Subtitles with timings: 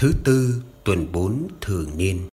[0.00, 2.28] Thứ tư tuần 4 thường niên.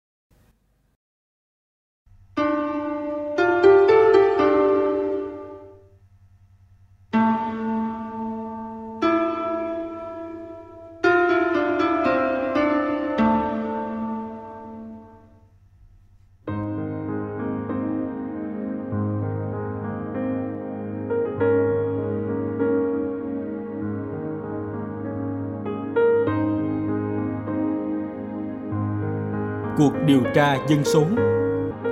[29.77, 31.03] Cuộc điều tra dân số.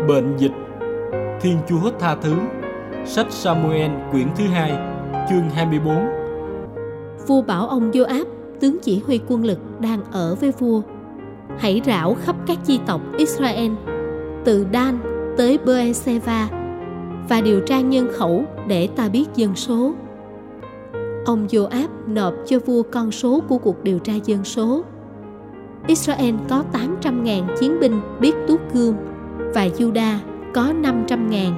[0.08, 0.52] Bệnh dịch
[1.42, 2.36] thiên chúa tha thứ.
[3.06, 4.72] Sách Samuel quyển thứ hai,
[5.30, 5.96] chương 24
[7.28, 8.26] vua bảo ông Joab
[8.60, 10.82] tướng chỉ huy quân lực đang ở với vua,
[11.58, 13.72] hãy rảo khắp các chi tộc Israel,
[14.46, 15.00] từ Dan
[15.38, 16.50] tới Beersheba,
[17.30, 19.94] và điều tra nhân khẩu để ta biết dân số.
[21.26, 24.84] Ông Joab nộp cho vua con số của cuộc điều tra dân số.
[25.88, 26.64] Israel có
[27.02, 28.96] 800.000 chiến binh biết tuốt gươm
[29.54, 30.18] và Juda
[30.54, 31.52] có 500.000.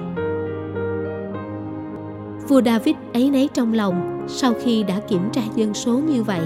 [2.47, 6.41] Vua David ấy nấy trong lòng sau khi đã kiểm tra dân số như vậy.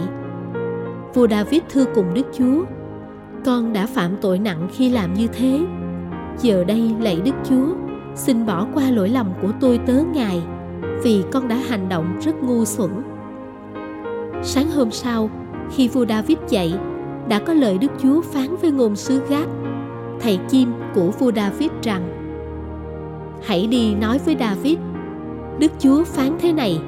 [1.14, 2.64] Vua David thưa cùng Đức Chúa,
[3.46, 5.60] con đã phạm tội nặng khi làm như thế.
[6.42, 7.68] Giờ đây lạy Đức Chúa,
[8.16, 10.42] xin bỏ qua lỗi lầm của tôi tớ Ngài,
[11.04, 12.92] vì con đã hành động rất ngu xuẩn.
[14.44, 15.30] Sáng hôm sau,
[15.72, 16.74] khi vua David dậy
[17.32, 19.48] đã có lời Đức Chúa phán với ngôn sứ gác,
[20.20, 22.02] thầy chim của vua David rằng
[23.44, 24.78] Hãy đi nói với David,
[25.60, 26.80] Đức Chúa phán thế này,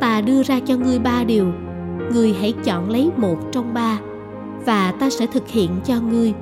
[0.00, 1.46] ta đưa ra cho ngươi ba điều,
[2.12, 3.98] ngươi hãy chọn lấy một trong ba,
[4.66, 6.32] và ta sẽ thực hiện cho ngươi.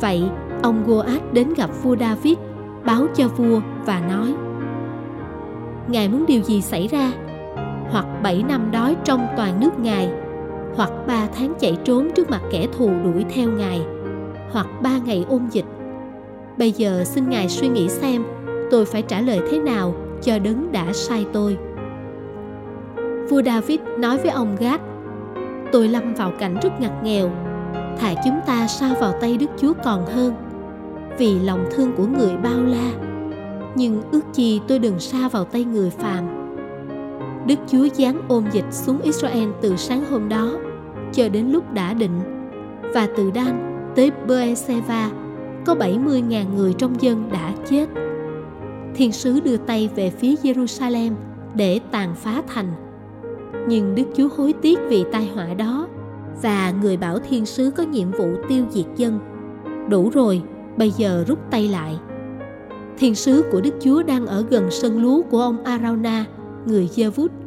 [0.00, 0.22] Vậy,
[0.62, 2.38] ông Goat đến gặp vua David,
[2.84, 4.34] báo cho vua và nói
[5.88, 7.12] Ngài muốn điều gì xảy ra?
[7.90, 10.10] Hoặc bảy năm đói trong toàn nước Ngài
[10.74, 13.80] hoặc ba tháng chạy trốn trước mặt kẻ thù đuổi theo ngài,
[14.50, 15.64] hoặc ba ngày ôn dịch.
[16.58, 18.24] Bây giờ xin ngài suy nghĩ xem,
[18.70, 21.56] tôi phải trả lời thế nào cho đấng đã sai tôi.
[23.28, 24.80] Vua david nói với ông gad,
[25.72, 27.30] tôi lâm vào cảnh rất ngặt nghèo,
[27.98, 30.34] thà chúng ta sa vào tay đức chúa còn hơn,
[31.18, 32.90] vì lòng thương của người bao la.
[33.74, 36.37] Nhưng ước chi tôi đừng sa vào tay người phàm.
[37.48, 40.52] Đức Chúa giáng ôm dịch xuống Israel từ sáng hôm đó
[41.12, 42.20] cho đến lúc đã định
[42.94, 45.10] và từ Dan tới Beersheba
[45.66, 47.86] có 70.000 người trong dân đã chết.
[48.94, 51.12] Thiên sứ đưa tay về phía Jerusalem
[51.54, 52.72] để tàn phá thành.
[53.68, 55.88] Nhưng Đức Chúa hối tiếc vì tai họa đó
[56.42, 59.18] và người bảo thiên sứ có nhiệm vụ tiêu diệt dân.
[59.88, 60.42] Đủ rồi,
[60.76, 61.98] bây giờ rút tay lại.
[62.98, 66.24] Thiên sứ của Đức Chúa đang ở gần sân lúa của ông Arauna,
[66.66, 67.37] người Giê-vút.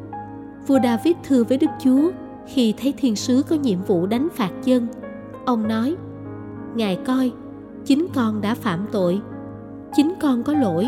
[0.68, 2.12] Vua David thưa với Đức Chúa,
[2.48, 4.88] khi thấy thiên sứ có nhiệm vụ đánh phạt dân,
[5.46, 5.96] ông nói,
[6.76, 7.32] ngài coi,
[7.86, 9.22] chính con đã phạm tội,
[9.96, 10.88] chính con có lỗi,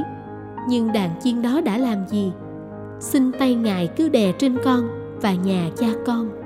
[0.70, 2.32] nhưng đàn chiên đó đã làm gì?
[3.00, 4.88] Xin tay ngài cứ đè trên con
[5.22, 6.43] và nhà cha con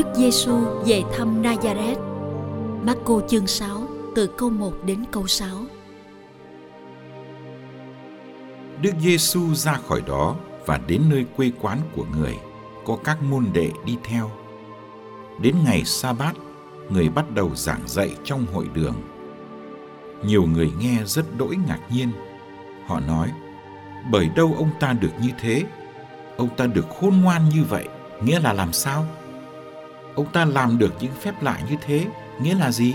[0.00, 0.52] Đức Giêsu
[0.86, 2.00] về thăm Nazareth.
[2.84, 5.48] Marco chương 6 từ câu 1 đến câu 6.
[8.82, 12.36] Đức Giêsu ra khỏi đó và đến nơi quê quán của người,
[12.86, 14.30] có các môn đệ đi theo.
[15.40, 16.34] Đến ngày sa bát,
[16.90, 18.94] người bắt đầu giảng dạy trong hội đường.
[20.24, 22.08] Nhiều người nghe rất đỗi ngạc nhiên.
[22.86, 23.28] Họ nói,
[24.10, 25.62] bởi đâu ông ta được như thế?
[26.36, 27.88] Ông ta được khôn ngoan như vậy,
[28.22, 29.06] nghĩa là làm sao?
[30.14, 32.06] Ông ta làm được những phép lạ như thế,
[32.42, 32.94] nghĩa là gì?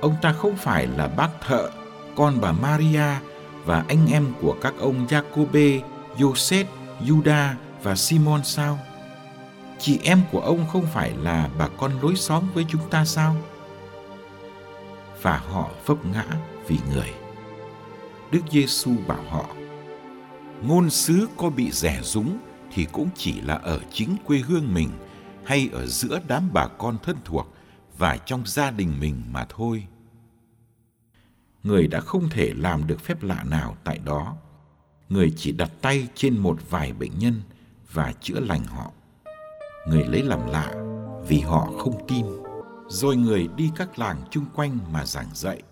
[0.00, 1.70] Ông ta không phải là bác thợ,
[2.16, 3.04] con bà maria
[3.64, 5.80] và anh em của các ông jacobe
[6.18, 6.64] joseph,
[7.06, 8.78] juda và simon sao?
[9.78, 13.36] Chị em của ông không phải là bà con lối xóm với chúng ta sao?
[15.22, 16.24] Và họ vấp ngã
[16.66, 17.12] vì người.
[18.30, 19.46] Đức giêsu bảo họ,
[20.62, 22.38] ngôn sứ có bị rẻ rúng
[22.74, 24.88] thì cũng chỉ là ở chính quê hương mình
[25.48, 27.54] hay ở giữa đám bà con thân thuộc
[27.98, 29.86] và trong gia đình mình mà thôi
[31.62, 34.36] người đã không thể làm được phép lạ nào tại đó
[35.08, 37.42] người chỉ đặt tay trên một vài bệnh nhân
[37.92, 38.90] và chữa lành họ.
[39.88, 40.74] Người lấy làm lạ
[41.28, 42.26] vì họ không tin,
[42.88, 45.62] rồi người đi các làng chung quanh mà giảng dạy.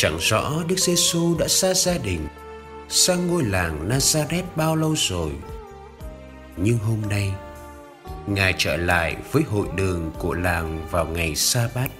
[0.00, 2.28] Chẳng rõ Đức giê -xu đã xa gia đình
[2.88, 5.32] sang ngôi làng Nazareth bao lâu rồi.
[6.56, 7.32] Nhưng hôm nay,
[8.26, 11.90] Ngài trở lại với hội đường của làng vào ngày sa bát.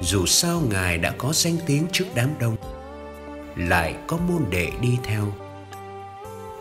[0.00, 2.56] Dù sao Ngài đã có danh tiếng trước đám đông,
[3.56, 5.32] lại có môn đệ đi theo.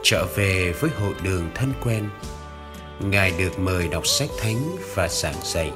[0.04, 2.10] Trở về với hội đường thân quen,
[3.00, 5.72] Ngài được mời đọc sách thánh và giảng dạy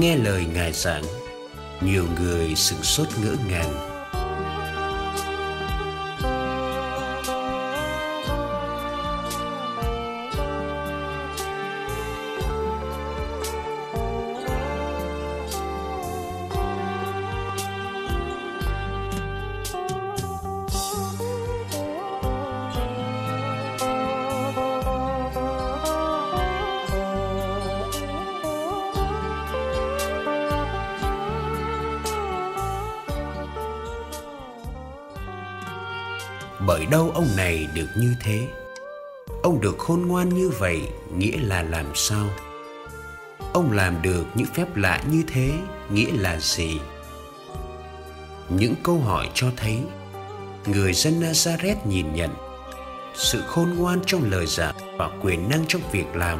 [0.00, 1.04] nghe lời ngài giảng.
[1.80, 3.91] Nhiều người sửng sốt ngỡ ngàng.
[36.66, 38.48] Bởi đâu ông này được như thế?
[39.42, 42.26] Ông được khôn ngoan như vậy nghĩa là làm sao?
[43.52, 45.52] Ông làm được những phép lạ như thế
[45.90, 46.80] nghĩa là gì?
[48.48, 49.78] Những câu hỏi cho thấy
[50.66, 52.30] người dân nazareth nhìn nhận
[53.14, 56.38] sự khôn ngoan trong lời giảng và quyền năng trong việc làm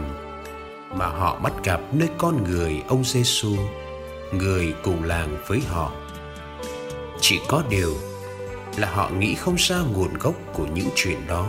[0.95, 3.57] mà họ bắt gặp nơi con người ông Giêsu,
[4.33, 5.93] người cùng làng với họ.
[7.21, 7.95] Chỉ có điều
[8.77, 11.49] là họ nghĩ không ra nguồn gốc của những chuyện đó.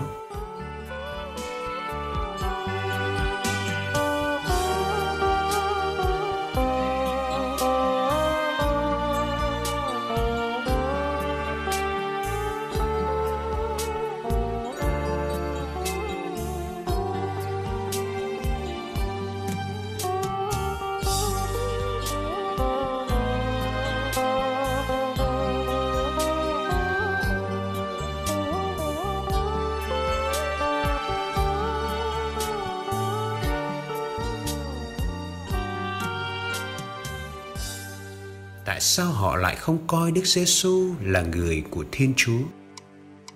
[38.83, 42.39] Sao họ lại không coi Đức Giêsu là người của Thiên Chúa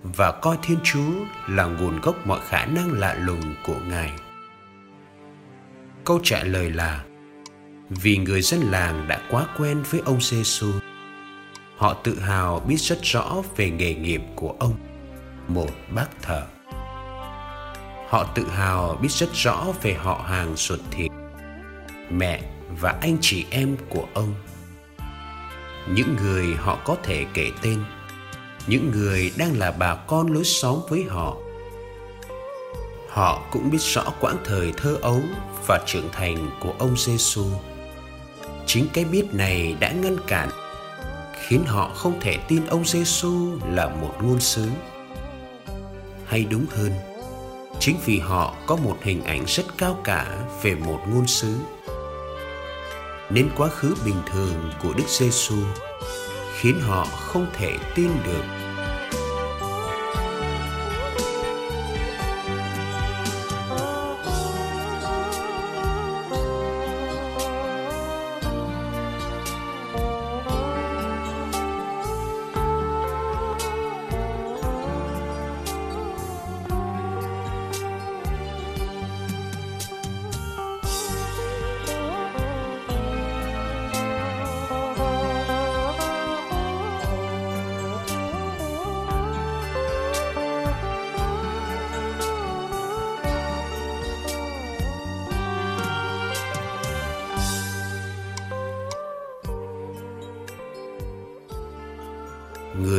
[0.03, 1.11] và coi Thiên Chúa
[1.47, 4.11] là nguồn gốc mọi khả năng lạ lùng của Ngài?
[6.05, 7.03] Câu trả lời là
[7.89, 10.71] vì người dân làng đã quá quen với ông Giêsu.
[11.77, 14.75] Họ tự hào biết rất rõ về nghề nghiệp của ông,
[15.47, 16.43] một bác thợ.
[18.09, 21.11] Họ tự hào biết rất rõ về họ hàng ruột thịt,
[22.09, 22.41] mẹ
[22.81, 24.33] và anh chị em của ông
[25.93, 27.83] những người họ có thể kể tên
[28.67, 31.37] những người đang là bà con lối xóm với họ
[33.17, 35.21] họ cũng biết rõ quãng thời thơ ấu
[35.67, 37.45] và trưởng thành của ông Giêsu.
[38.65, 40.49] Chính cái biết này đã ngăn cản
[41.47, 44.69] khiến họ không thể tin ông Giêsu là một ngôn sứ.
[46.25, 46.91] Hay đúng hơn,
[47.79, 51.55] chính vì họ có một hình ảnh rất cao cả về một ngôn sứ
[53.29, 55.57] nên quá khứ bình thường của Đức Giêsu
[56.59, 58.43] khiến họ không thể tin được.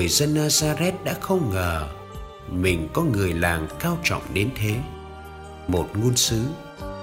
[0.08, 1.88] Người dân Nazareth đã không ngờ
[2.50, 4.74] mình có người làng cao trọng đến thế.
[5.66, 6.44] Một ngôn sứ,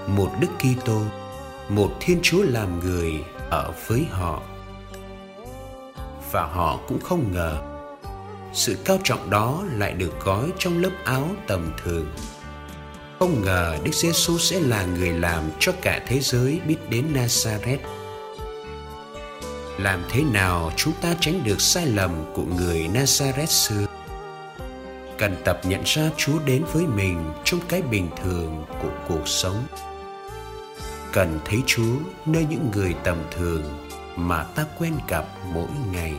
[0.08, 1.02] một Đức Kitô,
[1.70, 3.14] một Thiên Chúa làm người
[3.50, 4.42] ở với họ.
[6.32, 7.62] Và họ cũng không ngờ
[8.54, 12.08] sự cao trọng đó lại được gói trong lớp áo tầm thường.
[13.20, 17.78] Không ngờ Đức Giêsu sẽ là người làm cho cả thế giới biết đến Nazareth
[19.78, 23.86] làm thế nào chúng ta tránh được sai lầm của người Nazareth xưa?
[25.18, 29.64] Cần tập nhận ra Chúa đến với mình trong cái bình thường của cuộc sống.
[31.14, 33.64] Cần thấy Chúa nơi những người tầm thường
[34.16, 36.14] mà ta quen gặp mỗi ngày.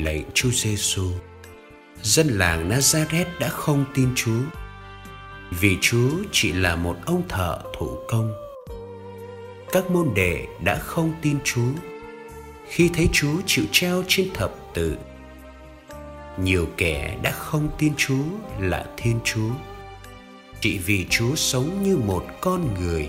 [0.00, 1.10] Lạy Chúa Giêsu.
[2.02, 4.40] Dân làng Nazareth đã không tin Chúa,
[5.60, 8.32] vì Chúa chỉ là một ông thợ thủ công.
[9.72, 11.70] Các môn đệ đã không tin Chúa,
[12.68, 14.96] khi thấy Chúa chịu treo trên thập tự.
[16.42, 18.24] Nhiều kẻ đã không tin Chúa
[18.58, 19.50] là Thiên Chúa,
[20.60, 23.08] chỉ vì Chúa sống như một con người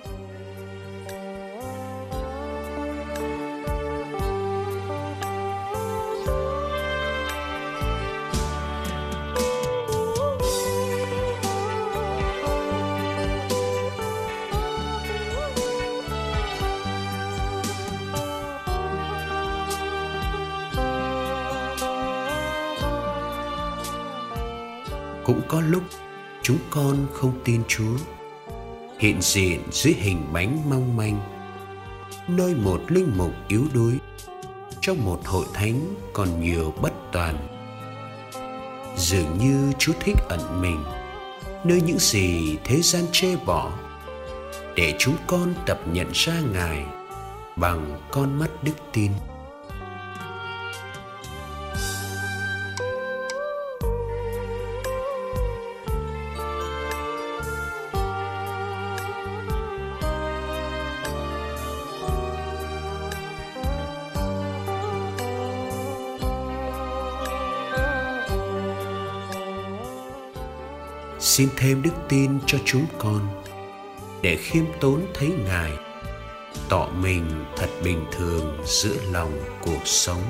[25.25, 25.83] cũng có lúc
[26.41, 27.95] chúng con không tin Chúa.
[28.99, 31.19] Hiện diện dưới hình bánh mong manh,
[32.27, 33.97] nơi một linh mục yếu đuối.
[34.81, 37.47] Trong một hội thánh còn nhiều bất toàn.
[38.97, 40.83] Dường như Chúa thích ẩn mình
[41.63, 43.71] nơi những gì thế gian chê bỏ,
[44.75, 46.85] để chúng con tập nhận ra Ngài
[47.55, 49.11] bằng con mắt đức tin.
[71.41, 73.19] Xin thêm đức tin cho chúng con,
[74.21, 75.71] để khiêm tốn thấy ngài,
[76.69, 79.31] tỏ mình thật bình thường giữa lòng
[79.61, 80.21] cuộc sống.